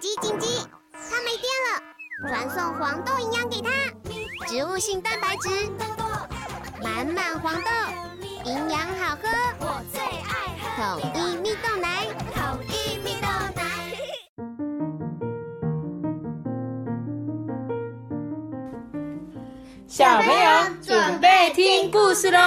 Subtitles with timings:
[0.00, 0.46] 紧急紧急！
[0.92, 1.82] 它没电了，
[2.28, 3.68] 传送黄豆营养给它，
[4.46, 5.48] 植物性蛋白质，
[6.80, 7.70] 满满黄豆，
[8.44, 13.26] 营养好喝，我最爱喝统一蜜豆奶，统一蜜豆
[13.56, 13.62] 奶。
[19.88, 22.38] 小朋友准备听故事喽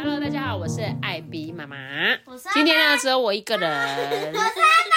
[0.00, 1.76] ！Hello，大家好，我是艾比妈妈。
[2.52, 4.34] 今天呢，只有我一个人。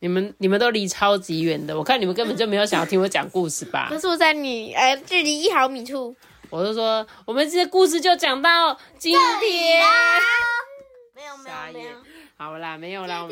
[0.00, 3.86] 你们你们都离超级远的，我看你们根本就没有想要听我讲故事吧？
[3.90, 6.16] 可是我在你呃距离一毫米处。
[6.48, 9.20] 我就说，我们这故事就讲到今天。
[11.14, 11.90] 没有没有没有。
[12.36, 13.28] 好啦，没有啦。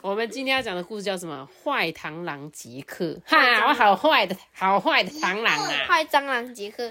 [0.00, 1.48] 我们今天要讲的故事叫什么？
[1.62, 3.20] 坏螳螂杰克。
[3.26, 5.84] 哈，我好坏的，好坏的螳螂啊！
[5.86, 6.90] 坏蟑螂杰克。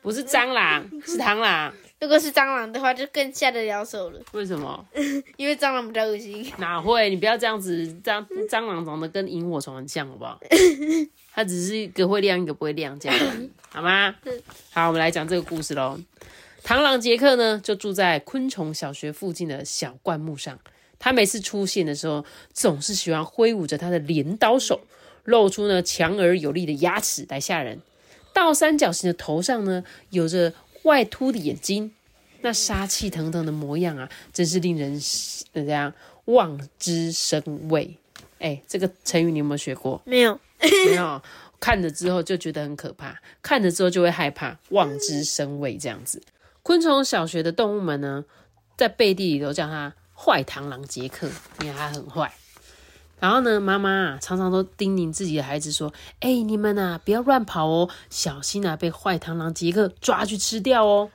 [0.00, 1.72] 不是蟑螂，是螳螂。
[2.02, 4.18] 如果是蟑螂的话，就更下得了手了。
[4.32, 4.84] 为什么？
[5.38, 6.52] 因为蟑螂比较恶心。
[6.58, 7.08] 哪会？
[7.08, 10.40] 你不要这样子，蟑蟑螂长得跟萤火虫很像，好不好？
[11.32, 13.16] 它只是一个会亮，一个不会亮，这样
[13.70, 14.12] 好吗？
[14.72, 15.96] 好，我们来讲这个故事喽。
[16.64, 20.58] 螳螂杰克呢，就住在昆虫小学附近的小灌木上。
[20.98, 24.80] 他每次出现的时候，总是喜欢挥舞着他的镰刀手，
[25.22, 27.80] 露出呢强而有力的牙齿来吓人。
[28.32, 31.92] 倒三角形的头上呢，有着外凸的眼睛，
[32.40, 35.00] 那杀气腾腾的模样啊，真是令人
[35.52, 35.92] 怎样
[36.26, 37.96] 望之生畏。
[38.38, 40.00] 哎，这个成语你有没有学过？
[40.04, 41.22] 没有，没有。
[41.60, 46.20] 看了之后就觉得很可怕，看了之后就会害怕，望之生畏这样子。
[46.62, 48.24] 昆虫小学的动物们呢，
[48.76, 49.94] 在背地里都叫它。
[50.14, 51.28] 坏螳螂杰克，
[51.62, 52.32] 因为它很坏。
[53.22, 61.08] 然后呢，妈妈，常常都叮咛自己的孩子说：“哎，你们啊，不要乱跑哦，小心啊，被坏螳螂杰克抓去吃掉哦。”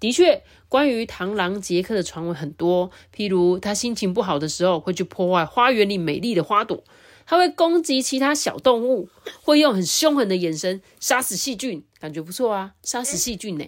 [0.00, 6.82] 的确，关于螳螂杰克的传闻很多，譬如他心情不好的时候会去破坏花园里美丽的花朵，
[7.24, 9.08] 他会攻击其他小动物，
[9.40, 13.64] 会用很凶狠的眼神杀死细菌，感觉不错啊，杀死细菌呢。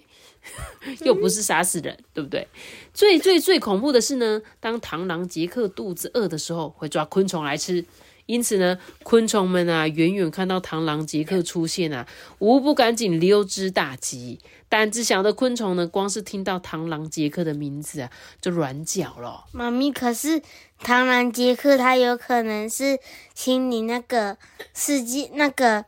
[1.03, 2.47] 又不是杀死人，对不对？
[2.95, 7.85] 最最最恐怖的是呢，当螳螂杰克肚子饿的时候，会抓昆虫来吃。
[8.27, 12.09] 因此呢，昆虫们啊，远远看到螳螂杰克出现啊，
[12.41, 14.41] 无不赶紧溜之大吉。
[14.69, 19.45] 胆子小的昆虫呢，光是听到螳螂杰克的名字啊，就软脚了。
[19.53, 20.43] 妈咪，可是
[20.83, 22.99] 螳螂杰克他有可能是
[23.33, 24.37] 清理那个
[24.75, 25.85] 世界那个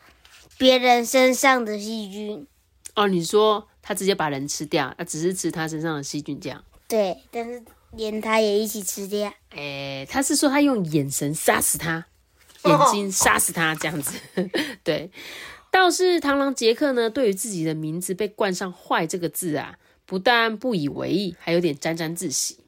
[0.56, 2.47] 别人身上的细菌。
[2.94, 3.66] 哦，你说？
[3.88, 6.62] 他直接把人吃掉，他只是吃他身上的细菌这样。
[6.87, 7.62] 对，但是
[7.93, 9.32] 连他也一起吃掉。
[9.49, 12.04] 哎，他是说他用眼神杀死他，
[12.65, 14.21] 眼睛杀死他这样子。
[14.84, 15.10] 对，
[15.71, 22.59] 倒是螳螂杰克呢，对于自己的名字被冠上“坏”这个字啊，不但不以为意，还有点沾沾自喜。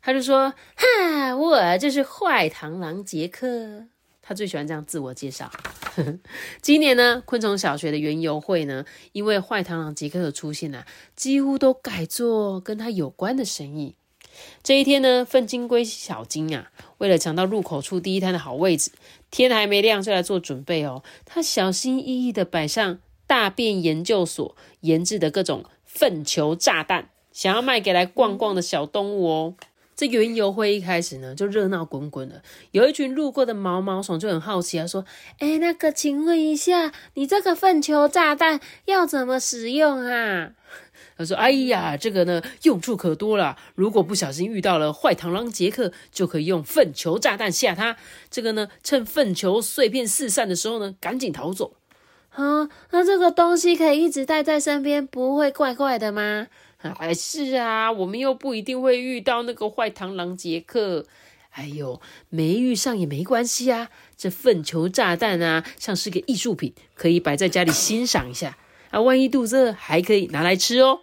[0.00, 3.86] 他就说：“哈，我就是坏螳螂杰克。”
[4.22, 5.50] 他最喜欢这样自我介绍。
[6.62, 10.86] 今年呢，昆虫小学的园游会呢，因为坏螳螂杰克的出现啊，
[11.16, 13.96] 几乎都改做跟他有关的生意。
[14.62, 18.92] 这一天呢，粪金龟小金啊，为了抢到入口处第一摊的好位置，
[19.30, 21.02] 天还没亮就来做准备哦。
[21.24, 29.54] 他小心翼翼地摆上大便研究所研制的各种粪球炸弹，想要卖给来逛逛的小动物哦。
[30.00, 32.40] 这园游会一开始呢，就热闹滚滚的。
[32.70, 35.04] 有一群路过的毛毛虫就很好奇啊，说
[35.40, 40.52] ：“哎，那个，请问一下，你这个粪球炸弹要怎么使用啊？”
[41.18, 43.58] 他说：“哎呀，这个呢，用处可多了。
[43.74, 47.98] 如果不小心遇到了坏螳螂杰克，就可以用粪球炸弹吓他。
[48.30, 51.74] 这个呢，趁粪球碎片四散的时候呢，赶紧逃走。
[52.30, 56.46] 啊，那这个东西可以一直带在身边，不会怪怪的吗？”
[56.82, 61.06] 哎，是啊，我们又不一定会遇到那个坏螳螂杰克。
[61.50, 68.56] 哎呦，没遇上也没关系啊，这粪球炸弹啊，像是个艺术品，可以摆在家里欣赏一下。
[68.90, 71.00] 啊，万一肚子饿，还可以拿来吃哦。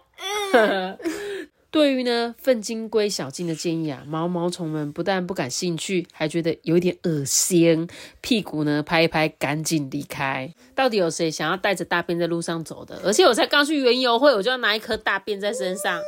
[1.70, 7.86] 对于呢，粪金龟小金的建议啊，毛毛虫们不但不感兴趣，还觉得有点恶心，
[8.22, 10.54] 屁股呢拍一拍，赶紧离开。
[10.74, 12.98] 到底有谁想要带着大便在路上走的？
[13.04, 16.00] 而且我才刚去园游会，我就要拿一颗大便在身上，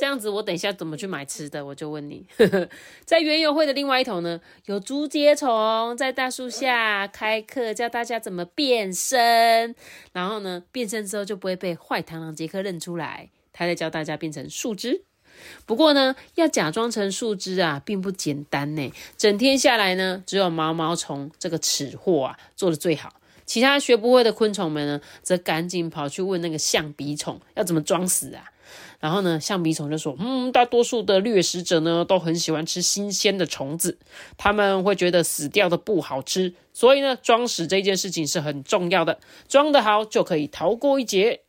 [0.00, 1.62] 这样子我等一下怎么去买吃的？
[1.66, 2.26] 我就问你，
[3.04, 9.74] 在园游会的另外一头呢，有竹节虫在大树下开课，教大家怎么变身，
[10.14, 13.28] 然后呢，变身之后就不会被坏螳螂杰克认出来。
[13.54, 15.04] 他在教大家变成树枝，
[15.66, 18.92] 不过呢，要假装成树枝啊，并不简单呢。
[19.16, 23.14] 整天下来呢，只有毛毛虫这个吃货啊做的最好，
[23.46, 28.44] 其他学不会的昆虫们呢，则赶紧跑去问那个象鼻虫要怎么装死啊。
[29.00, 33.98] 然后呢，橡皮虫就说：“嗯，大多数的掠食者呢都很喜欢吃新鲜的虫子，
[34.38, 39.18] 他们会觉得死掉的不好吃，所以呢，装死这件事情是很重要的，
[39.48, 41.40] 装得好就可以逃过一劫。”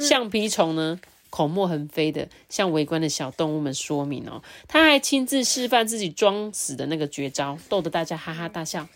[0.00, 0.98] 橡皮虫呢，
[1.36, 8.88] 口沫横飞的向围观的小动物们说明哦，他还亲自示范自己装死的那个绝招，逗得大家哈哈大笑。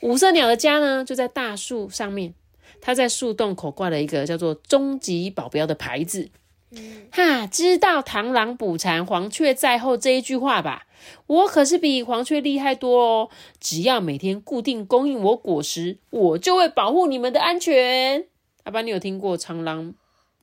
[0.00, 2.32] 五色鸟的家呢，就在大树上面。
[2.80, 6.30] 他在树洞口挂了一个叫做“终极保镖”的牌子。
[7.10, 10.86] 哈，知道“螳螂捕蝉，黄雀在后”这一句话吧？
[11.26, 13.30] 我可是比黄雀厉害多哦！
[13.58, 18.26] 只要每天固定供应我果实，我就会保护你们的安全。
[18.62, 19.92] 阿爸，你有听过“螳螂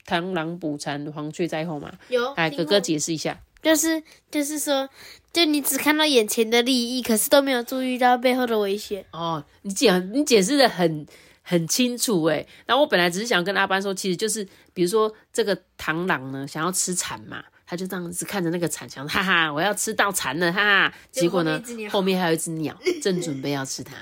[0.08, 1.92] 螳螂捕蝉，黄雀在后”嘛？
[2.10, 3.40] 有，来，哥哥解释一下。
[3.62, 4.90] 就是就是说，
[5.32, 9.06] 就你只看到眼前的利益，可是都没有注意到背后的危险。
[9.12, 11.06] 哦，你解你解释的很。
[11.44, 20.94] 很清楚诶，然后我本来只是想跟阿班说，其实就是比如说这个螳螂呢，想要吃蝉嘛，他就这样子看着那个蝉，想哈哈，我要吃到蝉了，哈哈。
[21.10, 23.96] 结果呢，后面还有一只鸟正准备要吃它。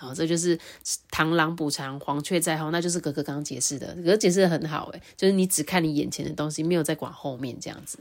[0.00, 0.58] 哦，这就是
[1.10, 7.98] 螳螂捕蝉，黄雀在后，那就是哥哥刚刚解释的，哥哥解释的很好，诶，就是你只看你眼前的东西，没有在管后面这样子。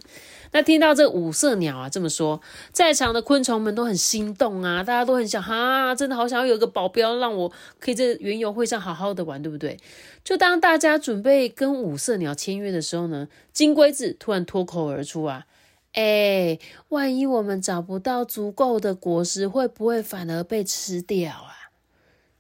[0.51, 2.41] 那听到这五色鸟啊这么说，
[2.71, 9.77] 在场的昆虫们都很心动啊，大家都很想哈，真的好想要有个保镖，让我可以在园游会上好好的玩，对不对？
[10.23, 15.45] 就当大家准备跟五色鸟签约的时候呢，金龟子突然脱口而出啊，
[15.93, 16.57] 哎，
[16.89, 21.62] 万一我们找不到足够的果实，会不会反而被吃掉啊？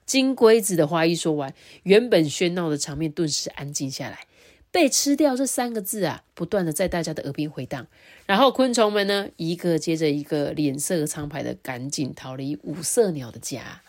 [0.05, 1.53] 金龟子的话一说完，
[1.83, 4.27] 原本喧闹的场面顿时安静下来。
[4.71, 7.85] 被吃掉这三个字啊，不断的在大家的耳边回荡。
[8.25, 13.81] 然后昆虫们呢，一个接着一个，脸色苍白的赶紧逃离五色鸟的家。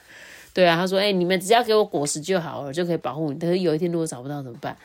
[0.53, 3.39] 对啊，他说：“哎，你们只要给我果实就好了，就可以保护你。
[3.41, 4.77] 但是有一天如果找不到怎么办？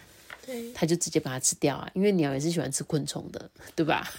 [0.45, 4.09] 对，他就直接把它吃掉啊，因为鸟也是喜欢吃昆虫的，对吧？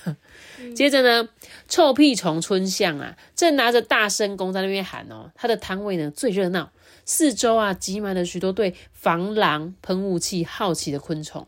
[0.77, 1.27] 接着呢，
[1.67, 6.71] 臭屁虫春象啊，正拿着大声公在那边喊哦，他的摊位呢最热闹。
[7.12, 11.45] 四周啊，挤满了许多对防狼喷雾器好奇的昆虫。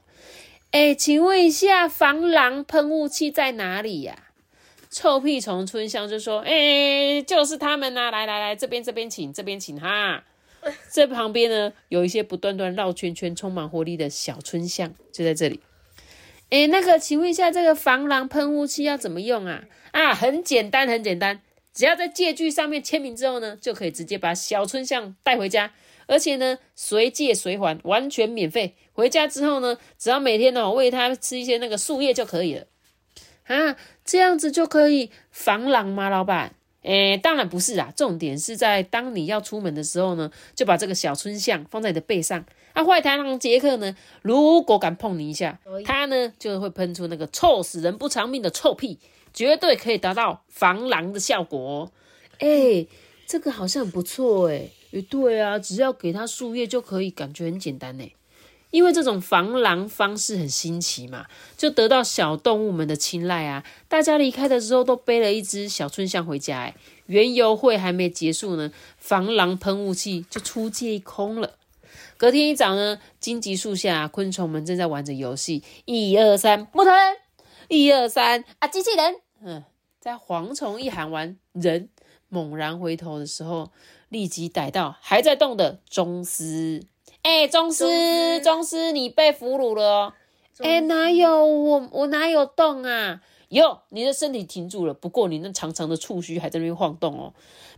[0.72, 4.16] 哎，请问一下，防狼喷雾器在哪里呀？
[4.90, 8.10] 臭屁虫春香就说：“哎，就是他们呐！
[8.10, 10.24] 来来来，这边这边请，这边请哈。
[10.90, 15.60] 这旁边呢，有一些不断断绕圈圈、充满活力的小春香，就在这里。
[16.50, 19.62] 哎，那个，请问一下，这个防狼喷雾器要怎么用啊？
[19.92, 21.40] 啊，很简单，很简单。”
[21.72, 25.72] 只要在借据上面签名之后呢，就可以直接把小春象带回家，
[26.06, 28.74] 而且呢随借随还，完全免费。
[28.92, 32.66] 回家之后呢，只要每天呢喂它吃一些那个树叶就可以了。
[33.46, 36.54] 啊，这样子就可以防狼吗，老板？
[36.82, 42.44] 诶，当然不是啊，重点是在当你要出门的时候呢，就把这个小春象放在你的背上。
[42.72, 48.98] 啊，坏螳螂杰克呢，如果敢碰你一下，他呢就会喷出那个臭死人不偿命的臭屁。
[49.32, 51.90] 绝对可以达到防狼的效果，
[52.38, 52.86] 哎，
[53.26, 58.12] 这个好像不错哎，诶，对啊，只要给它树叶就可以，感觉很简单呢。
[58.70, 61.26] 因为这种防狼方式很新奇嘛，
[61.58, 63.62] 就得到小动物们的青睐啊。
[63.86, 66.74] 大家离开的时候都背了一只小春象回家，哎，
[67.06, 71.56] 园游会还没结束呢，防狼喷雾器就出借一空了。
[72.16, 77.16] 隔天一早呢，荆棘树下昆虫们正在玩着游戏，一二三，木头人。
[77.72, 78.68] 一二三啊！
[78.68, 79.64] 机器人，嗯，
[79.98, 81.88] 在蝗虫一喊完，人
[82.28, 83.70] 猛然回头的时候，
[84.10, 86.84] 立即逮到还在动的宗师。
[87.22, 90.12] 哎，宗师，宗师，你被俘虏了哦！
[90.58, 91.88] 哎，哪有我？
[91.92, 93.22] 我哪有动啊？
[93.48, 94.92] 哟，你的身体停住了。
[94.92, 97.32] 不过你那长长的触须还在那边晃动哦。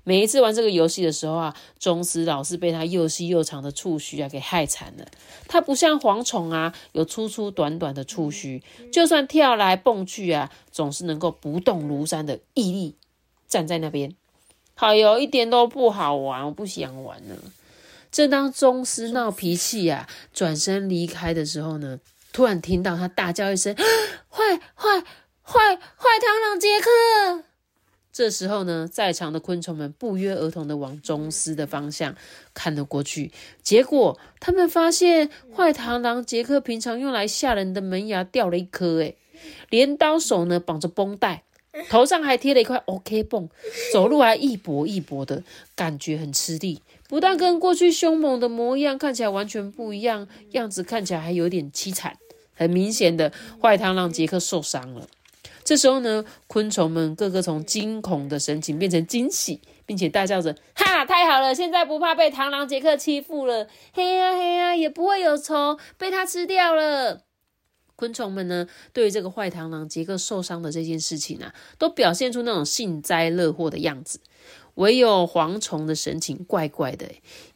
[0.04, 5.06] 每一次玩这个游戏的时候啊，宗师老是被他又细又长的触须啊给害惨了。
[5.48, 12.96] 他不像蝗虫啊，有粗粗短短的触须，就算跳来蹦去啊，总是能够不动如山的屹立
[13.48, 14.14] 站在那边。
[14.74, 17.36] 好哟，一点都不好玩，我不想玩了。
[18.12, 21.98] 正当宗师闹脾气啊，转身离开的时候呢，
[22.32, 23.74] 突然听到他大叫一声
[24.28, 25.00] ：“坏坏
[25.42, 27.44] 坏坏螳螂杰克！”
[28.14, 32.14] 这时候呢，在场的昆虫们不约而同的往宗师的方向
[32.54, 39.16] 看了过去，结果他们发现坏螳螂杰克平常用来吓人的门牙掉了一颗，诶
[39.68, 41.42] 镰刀手呢绑着绷带，
[41.90, 43.48] 头上还贴了一块 OK 绷，
[43.92, 45.42] 走路还一跛一跛的，
[45.74, 52.16] 感觉很吃力，不但跟过去凶猛的模样看起来完全不一样，样子看起来还有点凄惨，
[52.54, 55.08] 很明显的坏螳螂杰克受伤了。
[55.64, 61.54] 这时候呢，昆虫们个个从惊恐的神情变成惊喜，并且大叫着：“哈，太好了！
[61.54, 67.22] 现在不怕被螳螂杰克欺负了，嘿呀嘿呀，也不会有虫被他吃掉了。”
[67.96, 74.20] 昆虫们呢，对于这个坏螳螂杰克受伤的这件事情啊，都表现出那种幸灾乐祸的样子。
[74.74, 77.06] 唯有蝗虫的神情怪怪的，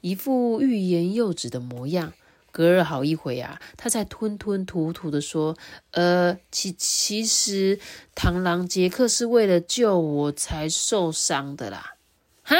[0.00, 2.12] 一副欲言又止的模样。
[2.58, 5.56] 隔了好一会啊，他才吞吞吐吐的说
[5.94, 7.78] ：“呃，其其实
[8.16, 11.94] 螳螂杰克是为了救我才受伤的啦。”
[12.42, 12.56] 哈，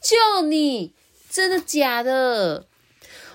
[0.00, 0.94] 救你？
[1.28, 2.68] 真的假的？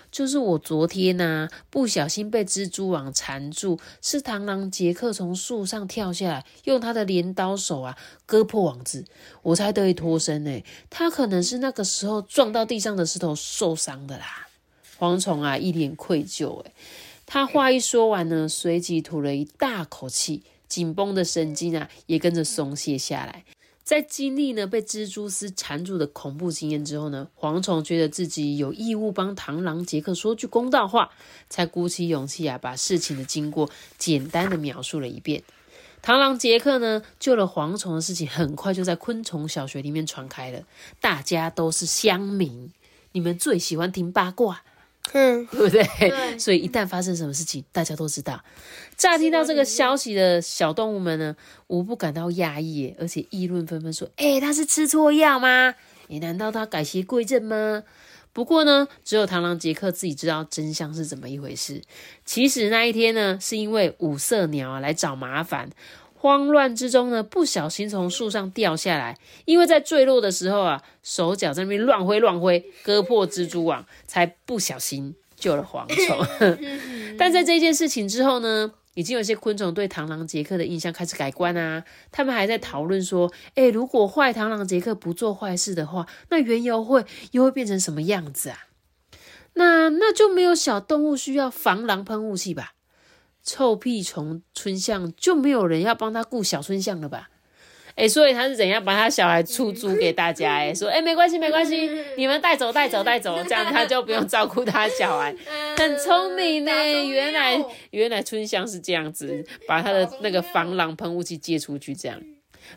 [0.09, 9.03] 就是我昨天呐，不小心被蜘蛛网缠住，是螳螂杰克从树上跳下来，用他的镰刀手啊割破网子，
[9.41, 10.63] 我才得以脱身呢。
[10.89, 14.46] 他可能是那个时候撞到地上的石头受伤的啦。
[14.97, 16.71] 蝗虫啊，一脸愧疚诶
[17.25, 23.43] 他话一说完呢，随即吐了一大口气，紧绷的神经啊也跟着松懈下来。
[23.83, 31.11] 在经历呢被蜘蛛丝缠住的恐怖经验之后呢，蝗虫觉得自己有义务帮螳螂杰克说句公道话，
[31.49, 35.43] 才鼓起勇气啊，把事情的经过简单的描述了一遍。
[36.03, 40.63] 螳螂杰克呢救了蝗虫的事情，很快就在昆虫小学里面传开了。
[41.01, 42.71] 大家都是乡民，
[43.13, 44.63] 你们最喜欢听八卦。
[45.13, 45.83] 嗯， 对不对？
[46.09, 48.43] 对所以一旦发生什么事情，大家都知道。
[48.95, 51.35] 乍听到这个消息的小动物们呢，
[51.67, 55.75] 无不感到压抑，而且议论纷纷说：“哎，他是吃错药吗？
[56.09, 57.83] 哎，难道他改邪归正吗？”
[58.33, 61.81] 不过呢，只有螳螂杰克自己知道真相是怎么一回事。
[62.23, 65.69] 其实那一天呢，是因为五色鸟啊来找麻烦，
[66.27, 76.57] 慌乱之中呢，不小心从树上掉下来，因为在坠落的时候啊，手脚在那边乱挥乱挥，割破蜘蛛网，才不小心救了蝗虫。
[77.17, 81.85] 但在这件事情之后呢，已经有些昆虫对螳螂杰克的印象开始改观啊。
[82.11, 88.67] 他们还在讨论说，诶，如果坏螳螂杰克不做坏事的话，那原油会又会变成什么样子啊？
[89.53, 92.73] 那那就没有小动物需要防狼喷雾器吧？
[93.47, 97.29] 臭屁虫春象就没有人要帮他顾小春象了吧？
[97.95, 100.55] 哎，所以他是怎样把他小孩出租给大家？
[100.55, 105.33] 哎，说哎没关系没关系，你们带走带走带走，这样他就不用照顾他小孩，
[105.77, 106.71] 很聪明呢。
[107.07, 112.21] 原来原来春香是这样子，把他的那个防狼喷雾器借出去这样。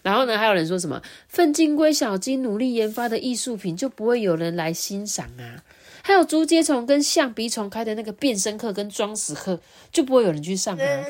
[0.03, 5.65] 然后呢，还有人说什么粪金龟小金努力研发的艺术品就不会有人来欣赏啊？
[6.03, 9.61] 还有竹节虫跟象鼻虫开的那个变身课跟装死课
[9.93, 11.05] 就不会有人去上啊？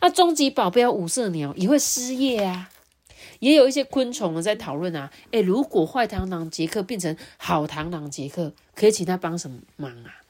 [0.00, 2.70] 啊，终极保镖五色鸟也会失业啊？
[3.40, 10.22] 也有一些昆虫呢在讨论啊，诶，如果坏螳螂杰克变成好螳螂杰克，可以请他帮什么忙啊？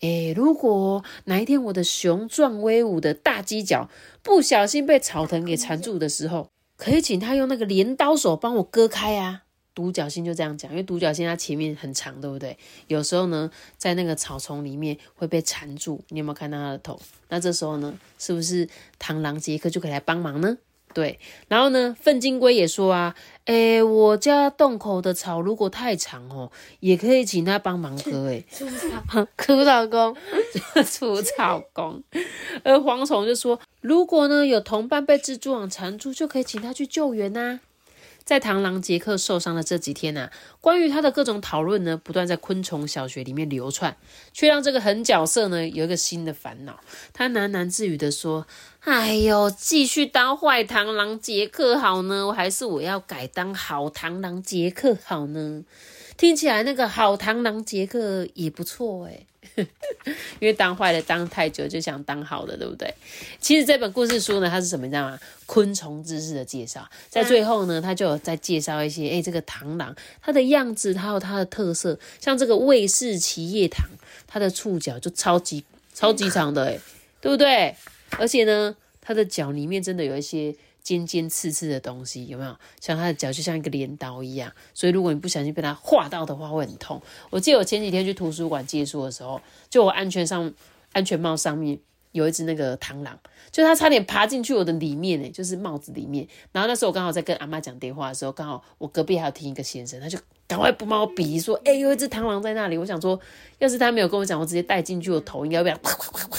[0.00, 3.88] 诶，如果哪一天我的雄壮威武的大犄角
[4.22, 9.42] 不小心被草藤给缠住的时候，可以请他用那个镰刀手帮我割开啊。
[9.78, 12.58] 独角仙就这样讲，因为独角仙它前面很长，对不对？
[12.88, 17.00] 有时候呢，在那个草丛里面会被缠住，你有没有看到它的头？
[17.28, 18.68] 那这时候呢，是不是
[19.00, 20.58] 螳螂杰克就可以来帮忙呢？
[20.92, 28.44] 对，然后呢，粪金龟也说啊，诶，我家洞口的草如果太长哦，也可以请他帮忙割，诶，
[29.36, 30.16] 苦老公，
[30.90, 32.02] 除草工。
[32.64, 37.60] 而蝗虫就说，如果呢有同伴被蜘蛛网缠住，就可以请他去救援呐、
[38.28, 40.28] 在螳螂杰克受伤的这几天呢、
[40.60, 43.96] 关于他的各种讨论呢，不断在昆虫小学里面流窜，
[44.34, 46.78] 却让这个狠角色呢有一个新的烦恼。
[47.14, 48.46] 他喃喃自语的说
[48.80, 55.64] ：“哎呦，继续当坏螳螂杰克好呢，还是我要改当好螳螂杰克好呢？”
[56.16, 59.26] 听起来那个好螳螂杰克也不错诶。
[60.38, 62.92] 因为当坏的当太久，就想当好的，对不对？
[63.40, 64.86] 其实这本故事书呢，它是什么？
[64.86, 65.18] 你知道吗？
[65.46, 73.82] 昆虫知识的介绍，在最后呢，它就有在介绍一些，哎，这个螳螂它的样子，还有它的特色，像这个卫士奇叶螳，
[74.26, 76.78] 它的触角就超级超级长的，哎，
[77.20, 77.74] 对不对？
[78.16, 82.56] 而且呢，它的脚里面真的有一些尖尖刺刺的东西，有没有？
[82.80, 87.00] 像它的脚就像一个镰刀一样，所以如果你不小心被它划到的话，会很痛。
[87.30, 90.52] 我记得我前几天去图书馆借书的时候，就我安全上
[90.92, 91.78] 安全帽上面
[92.12, 93.18] 有一只那个螳螂，
[93.52, 96.26] 就它差点爬进去我的里面，就是帽子里面。
[96.52, 102.78] 然后那时候我刚好在跟阿妈讲电话的时候，刚好我隔壁还有听一个先生，他就赶快帮我鼻说，哎、有一只螳螂在那里。
[102.78, 103.20] 我想说，
[103.58, 106.38] 要是他没有跟我讲，我直接带进去，我头应该会被啪啪啪啪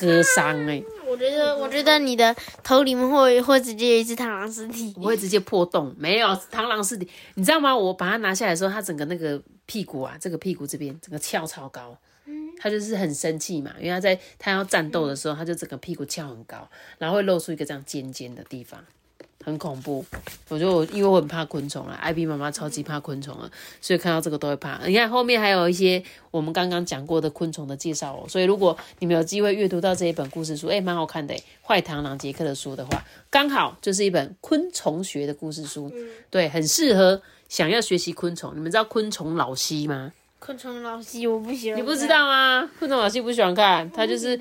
[0.00, 4.94] 割伤哎、我觉得，我觉得你的头里面会会直接有一只螳螂尸体。
[4.96, 7.76] 我会直接破洞，没有螳螂尸体，你知道吗？
[7.76, 11.96] 我把它拿下来的时候，它整个那个屁股啊，这个屁股这边整个翘超高，
[12.58, 16.66] 它就是很生气嘛，因为它在它要战斗的时候，它就整个屁股翘很高，
[16.98, 18.82] 然后会露出一个这样尖尖的地方，
[19.44, 20.04] 很恐怖。
[20.48, 24.80] 我觉得我因为我很怕昆虫啊，艾比妈妈超级怕昆虫啊，所以看到这个都会怕。
[24.86, 35.92] 你看后面还有一些我们刚刚讲过的昆虫的介绍哦，所以如果你们有机会阅读到这一本故事书，哎，蛮好看的，《坏螳螂杰克》的书的话，刚好就是一本昆虫学的故事书，
[36.30, 38.52] 对，很适合想要学习昆虫。
[38.54, 40.12] 你们知道昆虫老师吗？
[40.40, 42.68] 昆虫老师我不喜欢，你不知道吗？
[42.78, 44.36] 昆虫老师不喜欢看，他就是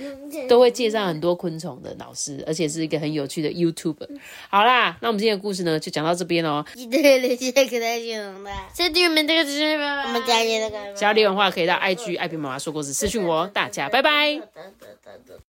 [0.47, 3.97] 都会介绍很多昆虫的老师，而且是一个很有趣的 YouTube。
[4.49, 6.65] 好啦，那我们今天的故事呢，就讲到这边哦。
[6.73, 10.95] 记得留下给他形容的，先订阅我们这个直播，我们家里那个。
[10.95, 14.41] 想要留言的话，可以到 IG 爱比妈妈说故事私讯我，大家拜拜。